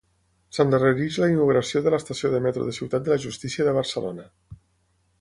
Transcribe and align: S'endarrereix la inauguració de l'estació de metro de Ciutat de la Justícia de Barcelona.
S'endarrereix 0.57 1.17
la 1.23 1.29
inauguració 1.33 1.83
de 1.87 1.95
l'estació 1.95 2.33
de 2.37 2.41
metro 2.49 2.65
de 2.71 2.75
Ciutat 2.81 3.07
de 3.09 3.15
la 3.15 3.21
Justícia 3.29 3.69
de 3.71 3.79
Barcelona. 3.81 4.31